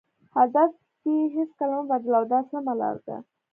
[0.35, 0.71] هدف
[1.03, 3.17] دې هېڅکله مه بدلوه دا سمه لار ده.